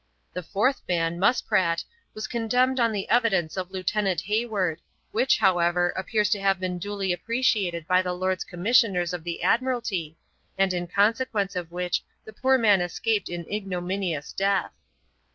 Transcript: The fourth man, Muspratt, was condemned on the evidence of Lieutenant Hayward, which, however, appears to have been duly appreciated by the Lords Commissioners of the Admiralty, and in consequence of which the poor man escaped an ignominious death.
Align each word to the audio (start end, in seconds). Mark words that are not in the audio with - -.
The 0.33 0.41
fourth 0.41 0.81
man, 0.89 1.19
Muspratt, 1.19 1.83
was 2.15 2.25
condemned 2.25 2.79
on 2.79 2.91
the 2.91 3.07
evidence 3.07 3.55
of 3.55 3.69
Lieutenant 3.69 4.21
Hayward, 4.21 4.81
which, 5.11 5.37
however, 5.37 5.89
appears 5.91 6.31
to 6.31 6.41
have 6.41 6.59
been 6.59 6.79
duly 6.79 7.13
appreciated 7.13 7.85
by 7.85 8.01
the 8.01 8.11
Lords 8.11 8.43
Commissioners 8.43 9.13
of 9.13 9.23
the 9.23 9.43
Admiralty, 9.43 10.17
and 10.57 10.73
in 10.73 10.87
consequence 10.87 11.55
of 11.55 11.71
which 11.71 12.03
the 12.25 12.33
poor 12.33 12.57
man 12.57 12.81
escaped 12.81 13.29
an 13.29 13.45
ignominious 13.47 14.33
death. 14.33 14.71